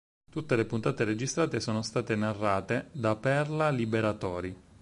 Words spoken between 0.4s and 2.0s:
le puntate registrate sono